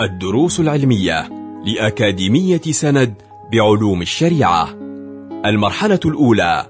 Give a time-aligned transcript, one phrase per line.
[0.00, 1.28] الدروس العلمية
[1.64, 3.14] لأكاديمية سند
[3.52, 4.68] بعلوم الشريعة.
[5.44, 6.66] المرحلة الأولى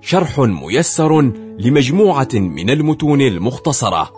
[0.00, 1.20] شرح ميسر
[1.58, 4.12] لمجموعة من المتون المختصرة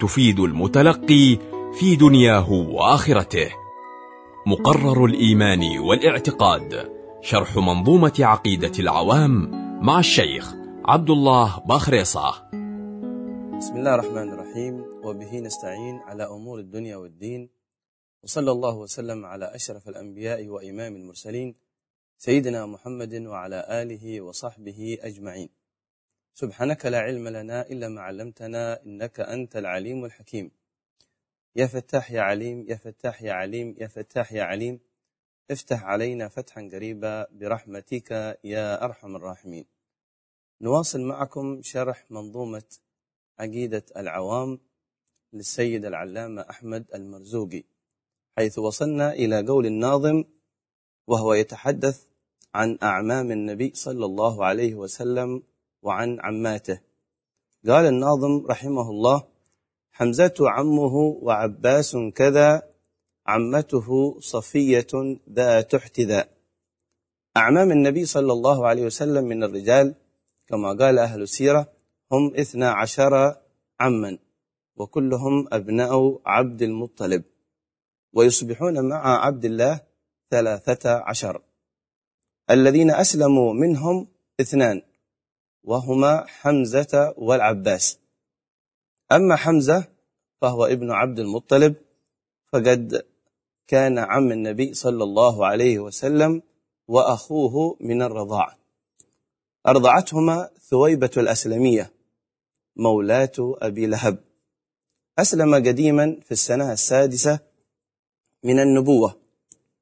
[0.00, 1.38] تفيد المتلقي
[1.78, 3.48] في دنياه وآخرته.
[4.46, 6.88] مقرر الإيمان والاعتقاد
[7.22, 9.50] شرح منظومة عقيدة العوام
[9.82, 12.30] مع الشيخ عبد الله باخريصة.
[13.58, 14.84] بسم الله الرحمن الرحيم.
[15.04, 17.59] وبه نستعين على أمور الدنيا والدين.
[18.22, 21.54] وصلى الله وسلم على أشرف الأنبياء وإمام المرسلين
[22.18, 25.48] سيدنا محمد وعلى آله وصحبه أجمعين.
[26.34, 30.50] سبحانك لا علم لنا إلا ما علمتنا إنك أنت العليم الحكيم.
[31.56, 34.80] يا فتاح يا عليم يا فتاح يا عليم يا فتاح يا عليم
[35.50, 39.66] افتح علينا فتحا قريبا برحمتك يا أرحم الراحمين.
[40.60, 42.68] نواصل معكم شرح منظومة
[43.38, 44.58] عقيدة العوام
[45.32, 47.64] للسيد العلامة أحمد المرزوقي.
[48.40, 50.24] حيث وصلنا إلى قول الناظم
[51.06, 51.96] وهو يتحدث
[52.54, 55.42] عن أعمام النبي صلى الله عليه وسلم
[55.82, 56.80] وعن عماته.
[57.68, 59.18] قال الناظم رحمه الله
[59.92, 62.62] حمزة عمه وعباس كذا
[63.26, 64.92] عمته صفية
[65.32, 66.28] ذات احتذاء.
[67.36, 69.94] أعمام النبي صلى الله عليه وسلم من الرجال
[70.48, 71.72] كما قال أهل السيرة
[72.12, 73.36] هم اثنا عشر
[73.80, 74.18] عما
[74.76, 77.22] وكلهم أبناء عبد المطلب.
[78.12, 79.80] ويصبحون مع عبد الله
[80.30, 81.42] ثلاثة عشر.
[82.50, 84.08] الذين أسلموا منهم
[84.40, 84.82] اثنان
[85.64, 87.98] وهما حمزة والعباس.
[89.12, 89.84] أما حمزة
[90.40, 91.74] فهو ابن عبد المطلب
[92.52, 93.06] فقد
[93.66, 96.42] كان عم النبي صلى الله عليه وسلم
[96.88, 98.58] وأخوه من الرضاعة
[99.66, 101.92] أرضعتهما ثويبة الأسلمية
[102.76, 104.18] مولاة أبي لهب.
[105.18, 107.49] أسلم قديما في السنة السادسة
[108.44, 109.16] من النبوة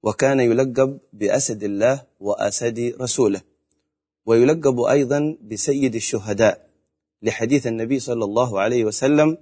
[0.03, 3.41] وكان يلقب بأسد الله وأسد رسوله
[4.27, 6.69] ويلقب أيضا بسيد الشهداء
[7.23, 9.39] لحديث النبي صلى الله عليه وسلم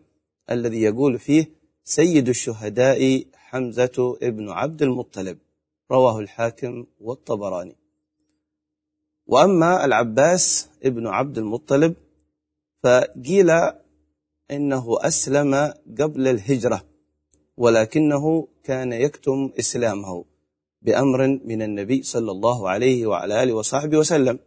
[0.51, 1.51] الذي يقول فيه
[1.85, 5.39] سيد الشهداء حمزة ابن عبد المطلب
[5.91, 7.77] رواه الحاكم والطبراني.
[9.27, 11.95] وأما العباس ابن عبد المطلب
[12.83, 13.51] فقيل
[14.51, 16.85] إنه أسلم قبل الهجرة.
[17.57, 20.25] ولكنه كان يكتم إسلامه
[20.83, 24.39] بأمر من النبي صلى الله عليه وعلى آله وصحبه وسلم.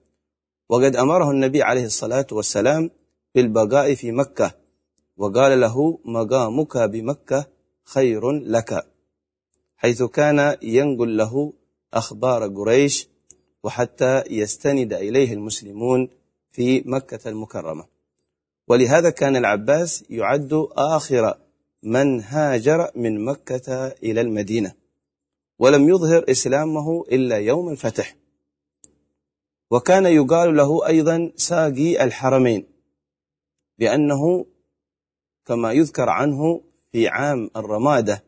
[0.70, 2.90] وقد أمره النبي عليه الصلاة والسلام
[3.36, 4.52] بالبقاء في مكة
[5.18, 7.48] وقال له مقامك بمكة
[7.84, 8.88] خير لك
[9.78, 11.54] حيث كان ينقل له
[11.94, 13.10] أخبار قريش
[13.64, 16.10] وحتى يستند إليه المسلمون
[16.50, 17.86] في مكة المكرمة.
[18.68, 21.38] ولهذا كان العباس يعد آخر
[21.84, 24.74] من هاجر من مكة إلى المدينة
[25.60, 28.16] ولم يظهر إسلامه إلا يوم الفتح.
[29.72, 32.66] وكان يقال له أيضا ساقي الحرمين
[33.80, 34.46] لأنه
[35.46, 38.24] كما يذكر عنه في عام الرمادة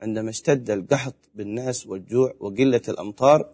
[0.00, 3.48] عندما اشتد القحط بالناس والجوع وقلة الأمطار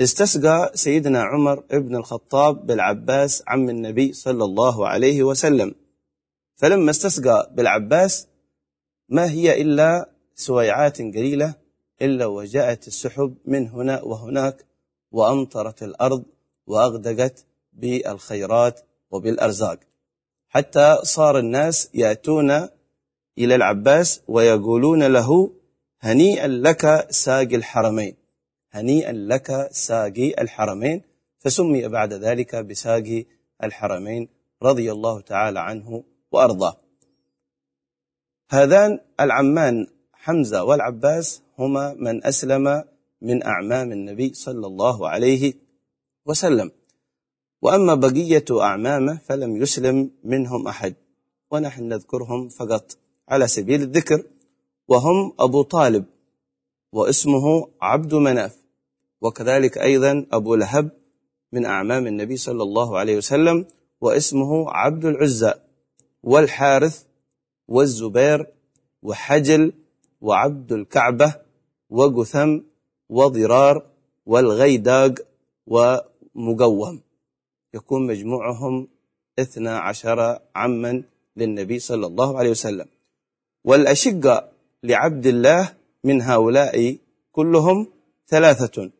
[0.00, 5.74] استسقى سيدنا عمر ابن الخطاب بالعباس عم النبي صلى الله عليه وسلم.
[6.56, 8.26] فلما استسقى بالعباس
[9.10, 11.54] ما هي إلا سويعات قليلة
[12.02, 14.64] إلا وجاءت السحب من هنا وهناك
[15.12, 16.24] وأمطرت الأرض
[16.66, 19.78] وأغدقت بالخيرات وبالأرزاق.
[20.48, 22.50] حتى صار الناس يأتون
[23.38, 25.52] إلى العباس ويقولون له
[26.00, 28.16] هنيئا لك ساقي الحرمين.
[28.70, 31.02] هنيئا لك ساقي الحرمين.
[31.38, 33.24] فسمي بعد ذلك بساقي
[33.64, 34.28] الحرمين
[34.62, 36.76] رضي الله تعالى عنه وأرضاه.
[38.52, 42.84] هذان العمان حمزة والعباس هما من أسلم
[43.22, 45.54] من أعمام النبي صلى الله عليه
[46.26, 46.70] وسلم.
[47.62, 50.94] وأما بقية أعمامه فلم يسلم منهم أحد
[51.50, 52.96] ونحن نذكرهم فقط
[53.28, 54.22] على سبيل الذكر
[54.88, 56.04] وهم أبو طالب
[56.92, 58.56] واسمه عبد مناف
[59.20, 60.90] وكذلك أيضا أبو لهب
[61.52, 63.66] من أعمام النبي صلى الله عليه وسلم
[64.00, 65.54] واسمه عبد العزى
[66.22, 67.09] والحارث
[67.70, 68.46] والزبير
[69.02, 69.72] وحجل
[70.20, 71.34] وعبد الكعبة
[71.90, 72.58] وقثم
[73.08, 73.76] وضرار
[74.26, 75.14] والغيداق
[75.66, 77.00] ومقوم.
[77.74, 78.88] يكون مجموعهم
[79.38, 81.02] اثنا عشر عما
[81.36, 82.86] للنبي صلى الله عليه وسلم.
[83.64, 84.48] والأشقة
[84.82, 85.72] لعبد الله
[86.04, 86.96] من هؤلاء
[87.32, 87.86] كلهم
[88.28, 88.90] ثلاثة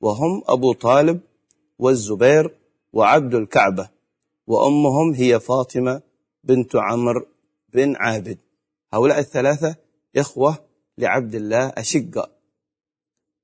[0.00, 1.20] وهم أبو طالب
[1.78, 2.54] والزبير
[2.92, 3.88] وعبد الكعبة
[4.46, 6.02] وأمهم هي فاطمة
[6.44, 7.26] بنت عمرو
[7.74, 8.38] بن عابد.
[8.92, 9.76] هؤلاء الثلاثة
[10.16, 10.58] إخوة
[10.98, 12.30] لعبد الله أشقة.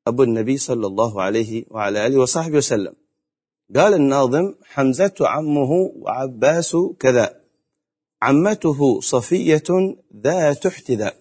[0.06, 2.94] أبو النبي صلى الله عليه وعلى آله وصحبه وسلم.
[3.76, 7.40] قال الناظم حمزة عمه وعباس كذا.
[8.22, 11.16] عمته صفية ذات احتذاء.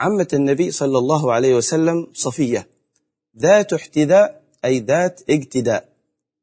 [0.00, 2.68] عمة النبي صلى الله عليه وسلم صفية.
[3.38, 5.88] ذات احتذاء أي ذات اقتداء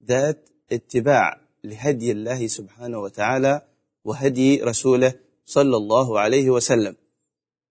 [0.05, 3.61] ذات اتباع لهدي الله سبحانه وتعالى
[4.07, 5.13] وهدي رسوله
[5.45, 6.95] صلى الله عليه وسلم.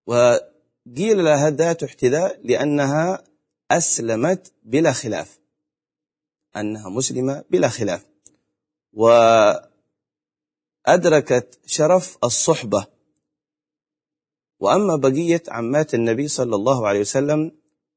[0.07, 3.25] وقيل لها ذات احتذاء لأنها
[3.71, 5.39] أسلمت بلا خلاف.
[6.57, 8.07] أنها مسلمة بلا خلاف.
[10.87, 12.87] وأدركت شرف الصحبة.
[14.61, 17.53] وأما بقية عمات النبي صلى الله عليه وسلم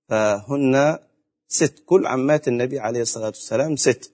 [0.07, 0.99] فهن
[1.47, 1.83] ست.
[1.85, 4.11] كل عمات النبي عليه الصلاة والسلام ست.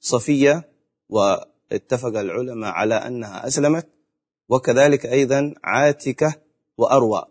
[0.00, 0.68] صفية
[1.72, 3.86] واتفق العلماء على أنها أسلمت
[4.48, 6.34] وكذلك أيضا عاتكة
[6.78, 7.24] وأروى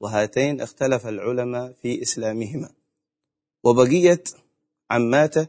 [0.00, 2.70] وهاتين اختلف العلماء في إسلامهما.
[3.64, 4.24] وبقية
[4.90, 5.46] عماتة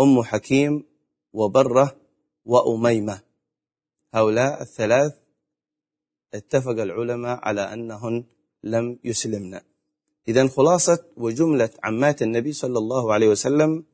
[0.00, 0.84] أم حكيم
[1.32, 1.96] وبرة
[2.44, 3.20] وأميمة.
[4.14, 5.14] هؤلاء الثلاث
[6.34, 8.24] اتفق العلماء على أنهن
[8.64, 9.60] لم يسلمن.
[10.28, 13.84] إذا خلاصة وجملة عمات النبي صلى الله عليه وسلم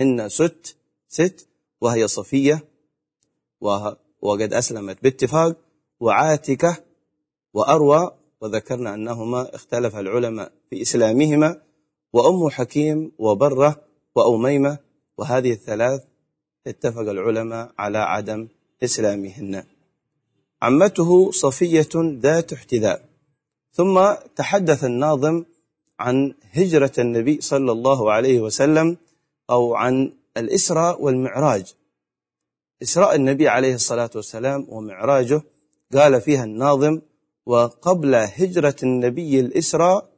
[0.00, 0.76] هن ست
[1.08, 1.48] ست
[1.80, 2.64] وهي صفية
[4.22, 5.56] وقد أسلمت باتفاق
[6.00, 6.76] وعاتكة
[7.54, 11.60] وأروى وذكرنا أنهما اختلف العلماء في إسلامهما
[12.12, 13.80] وأم حكيم وبرة
[14.14, 14.78] وأميمة
[15.18, 16.02] وهذه الثلاث
[16.66, 18.48] اتفق العلماء على عدم
[18.82, 19.64] إسلامهن.
[20.62, 23.04] عمته صفية ذات احتذاء.
[23.72, 25.44] ثم تحدث الناظم
[25.98, 28.96] عن هجرة النبي صلى الله عليه وسلم
[29.50, 31.74] أو عن الإسراء والمعراج.
[32.84, 35.42] إسراء النبي عليه الصلاة والسلام ومعراجه
[35.94, 37.00] قال فيها الناظم
[37.46, 40.10] وقبل هجرة النبي الإسراء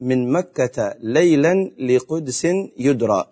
[0.00, 2.44] من مكة ليلا لقدس
[2.76, 3.24] يدرى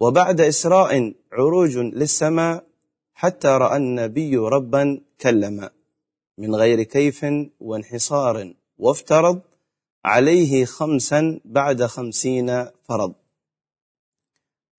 [0.00, 2.64] وبعد إسراء عروج للسماء
[3.14, 5.70] حتى رأى النبي ربا كلما
[6.38, 7.26] من غير كيف
[7.60, 9.40] وانحصار وافترض
[10.04, 13.14] عليه خمسا بعد خمسين فرض.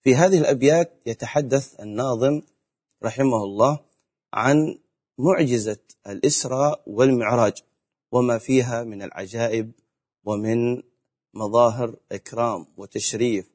[0.02, 2.42] في هذه الأبيات يتحدث الناظم
[3.06, 3.80] رحمه الله
[4.34, 4.80] عن
[5.18, 5.78] معجزة
[6.08, 7.54] الإسراء والمعراج
[8.12, 9.72] وما فيها من العجائب
[10.26, 10.82] ومن
[11.34, 13.50] مظاهر إكرام وتشريف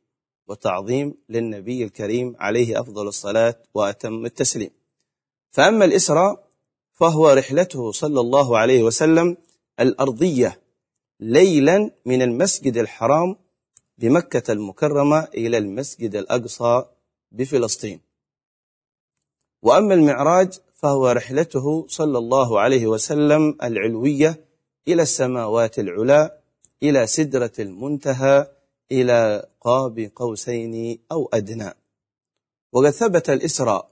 [0.49, 4.71] وتعظيم للنبي الكريم عليه أفضل الصلاة وأتم التسليم.
[5.51, 6.49] فأما الإسراء
[6.93, 9.37] فهو رحلته صلى الله عليه وسلم
[9.81, 10.61] الأرضية
[11.21, 13.37] ليلا من المسجد الحرام
[13.99, 16.85] بمكة المكرمة إلى المسجد الأقصى
[17.33, 18.08] بفلسطين.
[19.63, 24.45] وأما المعراج فهو رحلته صلى الله عليه وسلم العلوية
[24.89, 26.39] إلى السماوات العلى
[26.83, 28.47] إلى سدرة المنتهى
[28.93, 31.73] إلى قاب قوسين أو أدنى.
[32.73, 33.91] وقد ثبت الإسراء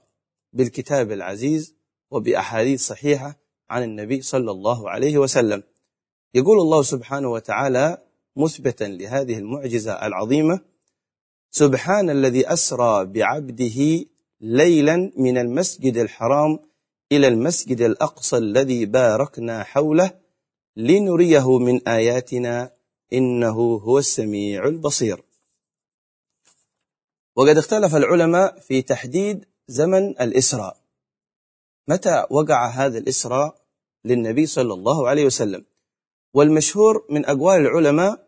[0.53, 1.75] بالكتاب العزيز
[2.11, 3.37] وبأحاديث صحيحة
[3.69, 5.63] عن النبي صلى الله عليه وسلم.
[6.33, 7.97] يقول الله سبحانه وتعالى
[8.35, 10.59] مثبتا لهذه المعجزة العظيمة
[11.51, 14.05] سبحان الذي أسرى بعبده
[14.41, 16.59] ليلا من المسجد الحرام
[17.11, 20.11] إلى المسجد الأقصى الذي باركنا حوله
[20.77, 22.71] لنريه من آياتنا
[23.13, 25.23] إنه هو السميع البصير.
[27.35, 30.77] وقد اختلف العلماء في تحديد زمن الإسراء.
[31.87, 33.61] متى وقع هذا الإسراء
[34.05, 35.65] للنبي صلى الله عليه وسلم؟
[36.33, 38.27] والمشهور من أقوال العلماء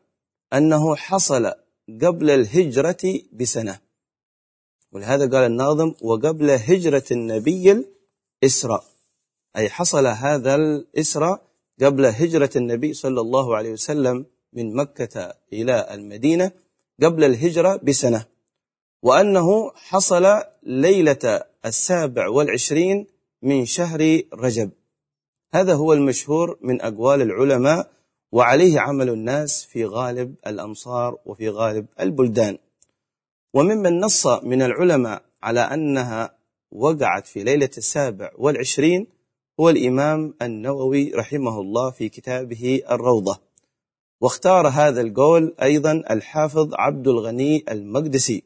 [0.53, 1.51] أنه حصل
[2.01, 3.88] قبل الهجرة بسنة.
[4.91, 7.85] ولهذا قال الناظم وقبل هجرة النبي
[8.43, 8.83] الإسراء.
[9.55, 11.41] أي حصل هذا الإسراء
[11.81, 16.51] قبل هجرة النبي صلى الله عليه وسلم من مكة إلى المدينة
[17.03, 18.25] قبل الهجرة بسنة.
[19.03, 23.07] وأنه حصل ليلة السابع والعشرين
[23.41, 24.69] من شهر رجب.
[25.53, 27.91] هذا هو المشهور من أقوال العلماء
[28.31, 32.57] وعليه عمل الناس في غالب الأمصار وفي غالب البلدان.
[33.53, 36.35] وممن نص من العلماء على أنها
[36.71, 39.07] وقعت في ليلة السابع والعشرين
[39.59, 43.39] هو الإمام النووي رحمه الله في كتابه الروضة.
[44.21, 48.43] واختار هذا القول أيضا الحافظ عبد الغني المقدسي.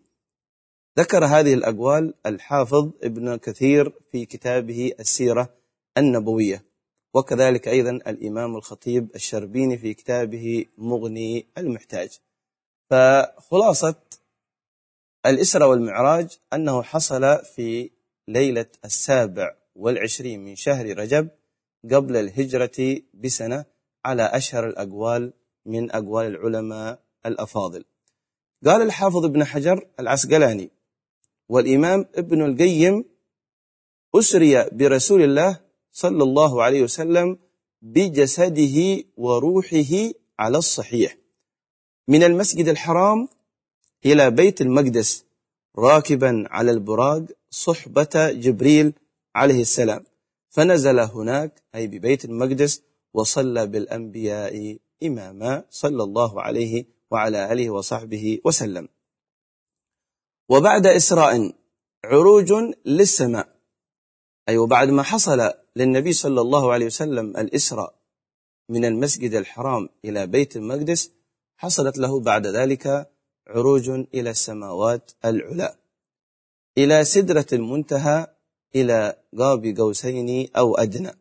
[1.00, 5.50] ذكر هذه الأقوال الحافظ ابن كثير في كتابه السيرة
[5.98, 6.64] النبوية.
[7.14, 12.20] وكذلك أيضا الإمام الخطيب الشربيني في كتابه مغني المحتاج.
[12.90, 13.96] فخلاصة
[15.26, 17.90] الإسرة والمعراج أنه حصل في
[18.28, 21.30] ليلة السابع والعشرين من شهر رجب
[21.92, 23.66] قبل الهجرة بسنة
[24.06, 25.34] على أشهر الأقوال
[25.66, 27.86] من أقوال العلماء الأفاضل.
[28.66, 30.72] قال الحافظ ابن حجر العسقلاني
[31.50, 33.06] والإمام ابن القيم
[34.16, 35.60] أسري برسول الله
[35.92, 37.38] صلى الله عليه وسلم
[37.82, 41.18] بجسده وروحه على الصحيح.
[42.08, 43.28] من المسجد الحرام
[44.06, 45.26] إلى بيت المقدس
[45.78, 48.94] راكبا على البراق صحبة جبريل
[49.36, 50.04] عليه السلام.
[50.50, 52.82] فنزل هناك أي ببيت المقدس
[53.14, 58.88] وصلى بالأنبياء إماما صلى الله عليه وعلى آله وصحبه وسلم.
[60.50, 61.54] وبعد إسراء
[62.06, 62.54] عروج
[62.86, 63.48] للسماء
[64.50, 67.96] أي وبعد ما حصل للنبي صلى الله عليه وسلم الإسراء
[68.70, 71.12] من المسجد الحرام إلى بيت المقدس
[71.58, 73.13] حصلت له بعد ذلك
[73.48, 75.76] عروج إلى السماوات العلى
[76.78, 78.28] إلى سدرة المنتهى
[78.76, 81.12] إلى قاب قوسين أو أدنى.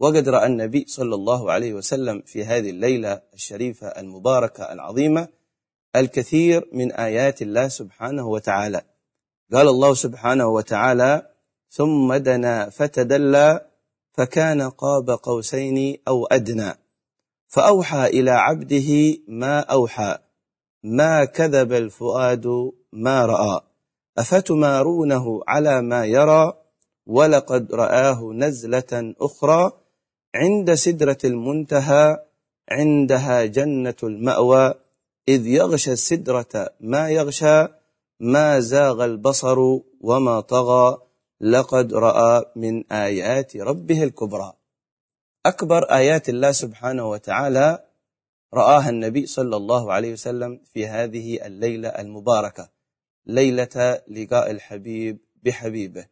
[0.00, 5.28] وقد رأى النبي صلى الله عليه وسلم في هذه الليلة الشريفة المباركة العظيمة
[5.96, 8.82] الكثير من آيات الله سبحانه وتعالى.
[9.52, 11.30] قال الله سبحانه وتعالى
[11.70, 13.66] ثم دنا فتدلى
[14.12, 16.74] فكان قاب قوسين أو أدنى.
[17.48, 20.18] فأوحى إلى عبده ما أوحى
[20.82, 23.60] ما كذب الفؤاد ما رأى.
[24.18, 26.52] أفتمارونه على ما يرى؟
[27.06, 29.72] ولقد رآه نزلة أخرى
[30.34, 32.18] عند سدرة المنتهى
[32.70, 34.74] عندها جنة المأوى.
[35.28, 37.68] إذ يغشى السدرة ما يغشى
[38.20, 39.58] ما زاغ البصر
[40.00, 40.98] وما طغى.
[41.40, 44.52] لقد رأى من آيات ربه الكبرى.
[45.46, 47.84] أكبر آيات الله سبحانه وتعالى
[48.54, 52.70] رآها النبي صلى الله عليه وسلم في هذه الليلة المباركة
[53.26, 56.06] ليلة لقاء الحبيب بحبيبه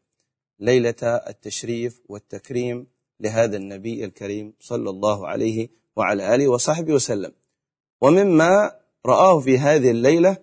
[0.60, 2.86] ليلة التشريف والتكريم
[3.20, 7.32] لهذا النبي الكريم صلى الله عليه وعلى آله وصحبه وسلم.
[8.00, 8.72] ومما
[9.06, 10.36] رآه في هذه الليلة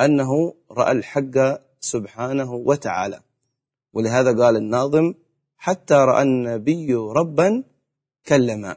[0.00, 3.20] أنه رأى الحق سبحانه وتعالى.
[3.92, 5.14] ولهذا قال الناظم
[5.56, 7.64] حتى رأى النبي ربا
[8.26, 8.76] كلما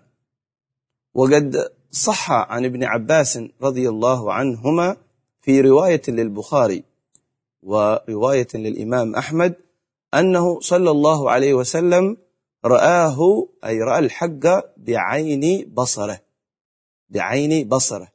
[1.14, 4.98] وقد صح عن ابن عباس رضي الله عنهما
[5.42, 6.84] في رواية للبخاري
[7.64, 9.56] ورواية للإمام أحمد
[10.14, 12.18] أنه صلى الله عليه وسلم
[12.66, 16.20] رآه أي رأى الحق بعين بصره
[17.10, 18.08] بعين بصره.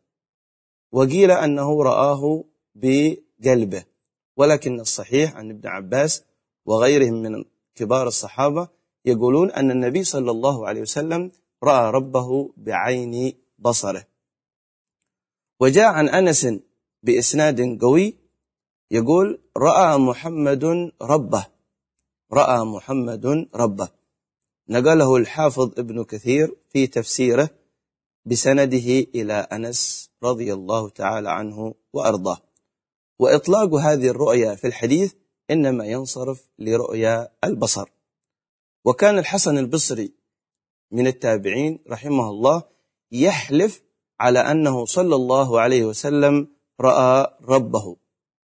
[0.93, 3.85] وقيل أنه رآه بقلبه
[4.37, 6.25] ولكن الصحيح عن ابن عباس
[6.67, 8.69] وغيرهم من كبار الصحابة
[9.05, 11.31] يقولون أن النبي صلى الله عليه وسلم
[11.63, 14.05] رأى ربه بعين بصره.
[15.61, 16.49] وجاء عن أنس
[17.03, 18.17] بإسناد قوي
[18.91, 21.47] يقول رأى محمد ربه.
[22.33, 23.89] رأى محمد ربه.
[24.69, 27.51] نقله الحافظ ابن كثير في تفسيره
[28.25, 32.39] بسنده إلى أنس رضي الله تعالى عنه وأرضاه.
[33.19, 35.15] وإطلاق هذه الرؤيا في الحديث
[35.51, 37.89] إنما ينصرف لرؤيا البصر.
[38.85, 40.13] وكان الحسن البصري
[40.91, 42.72] من التابعين رحمه الله
[43.13, 43.83] يحلف
[44.21, 46.49] على أنه صلى الله عليه وسلم
[46.81, 47.97] رأى ربه.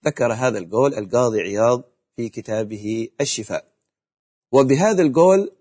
[0.07, 1.83] ذكر هذا القول القاضي عياض
[2.17, 3.65] في كتابه الشفاء.
[4.53, 5.53] وبهذا القول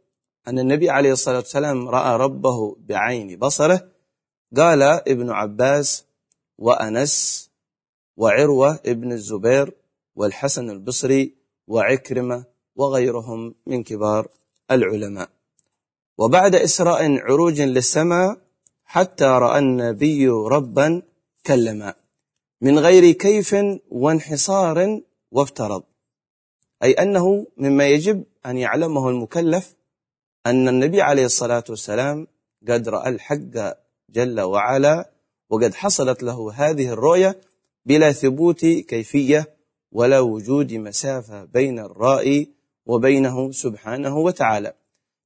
[0.47, 3.87] أن النبي عليه الصلاة والسلام رأى ربه بعين بصره
[4.57, 6.05] قال ابن عباس
[6.57, 7.49] وأنس
[8.17, 9.73] وعروة ابن الزبير
[10.15, 11.33] والحسن البصري
[11.67, 14.27] وعكرمة وغيرهم من كبار
[14.71, 15.29] العلماء.
[16.17, 18.46] وبعد إسراء عروج للسماء
[18.89, 21.01] حتى رأى النبي ربا
[21.45, 21.93] كلما
[22.61, 23.55] من غير كيف
[23.89, 25.01] وانحصار
[25.31, 25.83] وافترض.
[26.83, 29.75] أي أنه مما يجب أن يعلمه المكلف
[30.45, 32.27] أن النبي عليه الصلاة والسلام
[32.67, 33.75] قد رأى الحق
[34.09, 35.11] جل وعلا
[35.49, 37.41] وقد حصلت له هذه الرؤية
[37.85, 39.55] بلا ثبوت كيفية
[39.91, 42.51] ولا وجود مسافة بين الرائي
[42.85, 44.73] وبينه سبحانه وتعالى.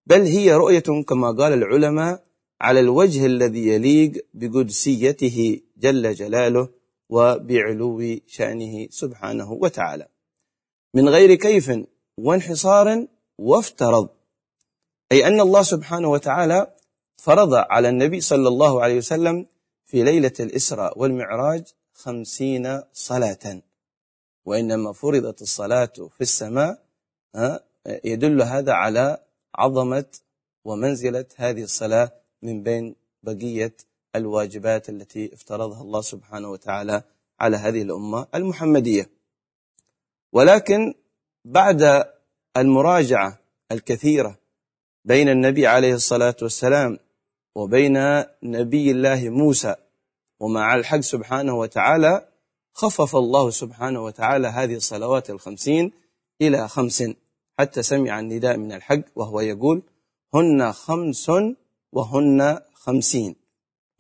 [0.06, 2.31] بل هي رؤية كما قال العلماء
[2.62, 6.70] على الوجه الذي يليق بقدسيته جل جلاله
[7.10, 10.08] وبعلو شأنه سبحانه وتعالى.
[10.94, 11.72] من غير كيف
[12.18, 14.10] وانحصار وافترض.
[15.12, 16.74] أي أن الله سبحانه وتعالى
[17.18, 19.46] فرض على النبي صلى الله عليه وسلم
[19.86, 21.64] في ليلة الإسراء والمعراج
[21.94, 23.62] خمسين صلاة.
[24.46, 26.84] وإنما فرضت الصلاة في السماء
[28.06, 29.18] يدل هذا على
[29.56, 30.06] عظمة
[30.66, 33.74] ومنزلة هذه الصلاة من بين بقية
[34.16, 37.04] الواجبات التي افترضها الله سبحانه وتعالى
[37.40, 39.10] على هذه الأمة المحمدية.
[40.34, 40.94] ولكن
[41.46, 42.06] بعد
[42.58, 43.40] المراجعة
[43.72, 44.38] الكثيرة
[45.06, 47.00] بين النبي عليه الصلاة والسلام
[47.56, 49.76] وبين نبي الله موسى
[50.40, 52.28] ومع الحق سبحانه وتعالى
[52.74, 55.92] خفف الله سبحانه وتعالى هذه الصلوات الخمسين
[56.42, 57.04] إلى خمس
[57.60, 59.84] حتى سمع النداء من الحق وهو يقول
[60.34, 61.32] هن خمس
[61.92, 63.36] وهن خمسين.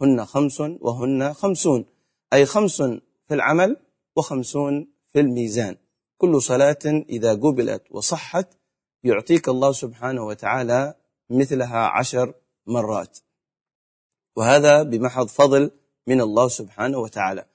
[0.02, 1.86] هن خمس وهن خمسون.
[2.34, 2.82] أي خمس
[3.28, 3.78] في العمل
[4.16, 5.78] وخمسون في الميزان.
[6.18, 8.48] كل صلاة إذا قبلت وصحت
[9.04, 10.94] يعطيك الله سبحانه وتعالى
[11.30, 12.34] مثلها عشر
[12.68, 13.18] مرات.
[14.36, 15.72] وهذا بمحض فضل
[16.08, 17.46] من الله سبحانه وتعالى.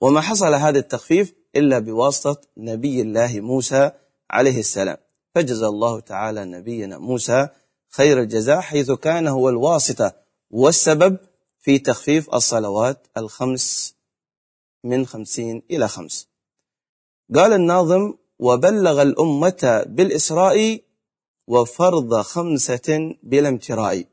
[0.00, 3.90] وما حصل هذا التخفيف إلا بواسطة نبي الله موسى
[4.30, 4.96] عليه السلام.
[5.34, 7.48] فجزى الله تعالى نبينا موسى
[7.90, 10.12] خير الجزاء حيث كان هو الواسطة
[10.50, 11.18] والسبب
[11.58, 13.94] في تخفيف الصلوات الخمس
[14.84, 16.28] من خمسين إلى خمس.
[17.34, 20.80] قال الناظم وبلغ الأمة بالإسراء
[21.46, 24.04] وفرض خمسة بلا امتراء.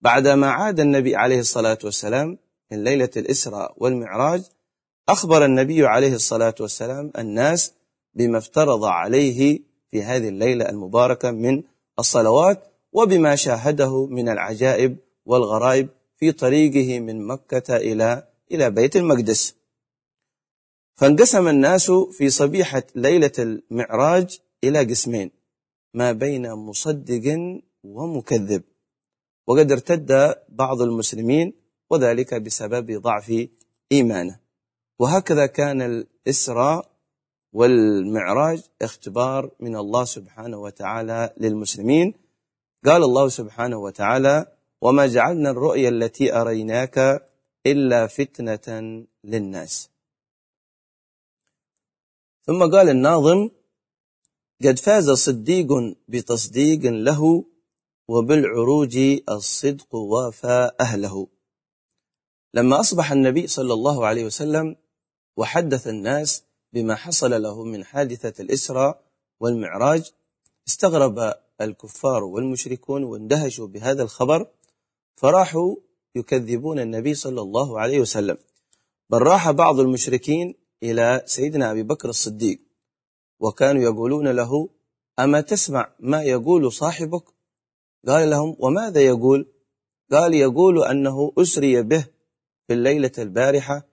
[0.00, 2.38] بعدما عاد النبي عليه الصلاة والسلام
[2.72, 4.42] من ليلة الإسراء والمعراج
[5.08, 7.72] أخبر النبي عليه الصلاة والسلام الناس
[8.14, 11.62] بما افترض عليه في هذه الليلة المباركة من
[11.98, 19.54] الصلوات وبما شاهده من العجائب والغرائب في طريقه من مكة إلى إلى بيت المقدس.
[20.94, 25.30] فانقسم الناس في صبيحة ليلة المعراج إلى قسمين
[25.94, 27.24] ما بين مصدق
[27.84, 28.62] ومكذب.
[29.46, 31.52] وقد ارتد بعض المسلمين
[31.90, 33.48] وذلك بسبب ضعف
[33.92, 34.38] إيمانه.
[34.98, 36.90] وهكذا كان الإسراء
[37.52, 42.14] والمعراج اختبار من الله سبحانه وتعالى للمسلمين
[42.86, 44.46] قال الله سبحانه وتعالى
[44.80, 47.28] وما جعلنا الرؤيا التي أريناك
[47.66, 49.90] إلا فتنة للناس.
[52.46, 53.50] ثم قال الناظم
[54.64, 55.68] قد فاز صديق
[56.08, 57.44] بتصديق له
[58.08, 61.26] وبالعروج الصدق وافى أهله.
[62.54, 64.76] لما أصبح النبي صلى الله عليه وسلم
[65.36, 69.02] وحدث الناس بما حصل له من حادثة الإسراء
[69.40, 70.12] والمعراج
[70.68, 74.46] استغرب الكفار والمشركون واندهشوا بهذا الخبر
[75.16, 75.76] فراحوا
[76.14, 78.38] يكذبون النبي صلى الله عليه وسلم.
[79.10, 82.60] بل راح بعض المشركين إلى سيدنا أبي بكر الصديق
[83.40, 84.68] وكانوا يقولون له
[85.18, 87.24] أما تسمع ما يقول صاحبك؟
[88.06, 89.46] قال لهم وماذا يقول؟
[90.12, 92.06] قال يقول أنه أسري به
[92.66, 93.86] في الليلة البارحة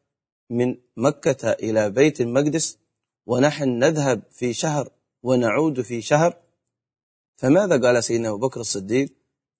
[0.49, 2.77] من مكة إلى بيت المقدس
[3.25, 4.89] ونحن نذهب في شهر
[5.23, 6.37] ونعود في شهر
[7.35, 9.13] فماذا قال سيدنا أبو بكر الصديق؟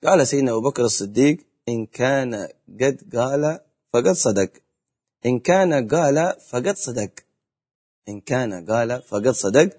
[0.04, 1.38] قال سيدنا أبو بكر الصديق
[1.70, 2.48] إن كان
[2.82, 3.60] قد قال
[3.94, 4.52] فقد صدق.
[5.26, 7.12] إن كان قال فقد صدق.
[8.10, 9.78] إن كان قال فقد صدق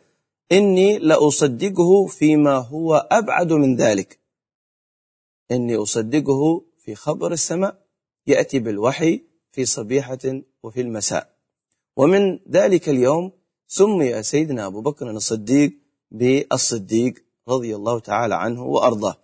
[0.52, 4.18] إني لأصدقه فيما هو أبعد من ذلك.
[5.50, 7.86] إني أصدقه في خبر السماء
[8.26, 11.36] يأتي بالوحي في صبيحة وفي المساء.
[11.96, 13.32] ومن ذلك اليوم
[13.66, 15.72] سمي سيدنا أبو بكر الصديق
[16.10, 19.16] بالصديق رضي الله تعالى عنه وأرضاه.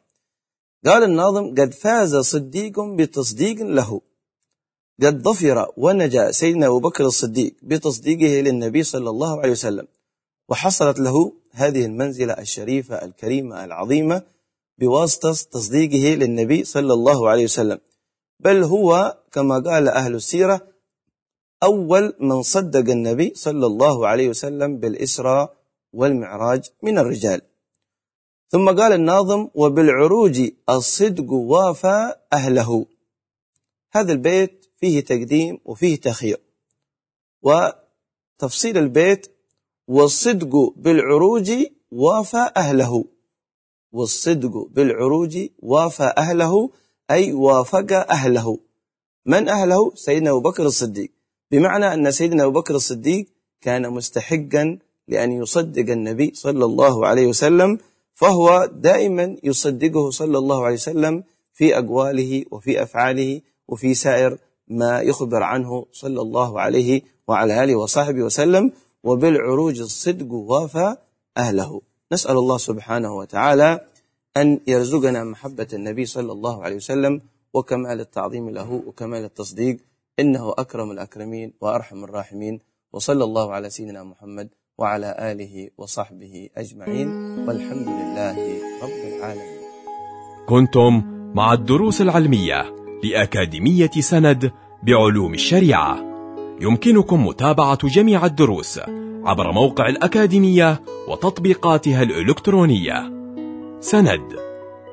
[0.86, 4.00] قال الناظم قد فاز صديق بتصديق له.
[5.02, 9.86] قد ظفر ونجا سيدنا أبو بكر الصديق بتصديقه للنبي صلى الله عليه وسلم.
[10.48, 14.22] وحصلت له هذه المنزلة الشريفة الكريمة العظيمة
[14.78, 17.78] بواسطة تصديقه للنبي صلى الله عليه وسلم.
[18.40, 20.60] بل هو كما قال أهل السيرة
[21.62, 25.54] أول من صدق النبي صلى الله عليه وسلم بالإسراء
[25.92, 27.40] والمعراج من الرجال.
[28.52, 32.86] ثم قال الناظم وبالعروج الصدق وافى أهله.
[33.92, 36.40] هذا البيت فيه تقديم وفيه تخير
[37.42, 39.26] وتفصيل البيت
[39.88, 41.52] والصدق بالعروج
[41.92, 43.04] وافى أهله.
[43.92, 46.70] والصدق بالعروج وافى أهله
[47.10, 48.58] أي وافق أهله.
[49.26, 51.10] من أهله؟ سيدنا أبو بكر الصديق.
[51.50, 53.26] بمعنى أن سيدنا أبو بكر الصديق
[53.60, 57.78] كان مستحقا لأن يصدق النبي صلى الله عليه وسلم
[58.14, 65.42] فهو دائما يصدقه صلى الله عليه وسلم في أقواله وفي أفعاله وفي سائر ما يخبر
[65.42, 68.72] عنه صلى الله عليه وعلى آله وصحبه وسلم
[69.04, 70.96] وبالعروج الصدق وافى
[71.36, 71.80] أهله.
[72.12, 73.80] نسأل الله سبحانه وتعالى
[74.36, 77.20] أن يرزقنا محبة النبي صلى الله عليه وسلم
[77.54, 79.76] وكمال التعظيم له وكمال التصديق.
[80.20, 82.60] إنه أكرم الأكرمين وأرحم الراحمين.
[82.92, 87.08] وصلى الله على سيدنا محمد وعلى آله وصحبه أجمعين
[87.48, 88.36] والحمد لله
[88.82, 89.62] رب العالمين.
[90.48, 91.02] كنتم
[91.34, 95.98] مع الدروس العلمية لأكاديمية سند بعلوم الشريعة.
[96.60, 98.80] يمكنكم متابعة جميع الدروس
[99.24, 103.12] عبر موقع الأكاديمية وتطبيقاتها الإلكترونية.
[103.80, 104.36] سند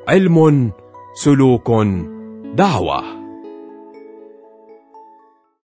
[0.07, 0.71] علم
[1.13, 1.71] سلوك
[2.55, 3.18] دعوة.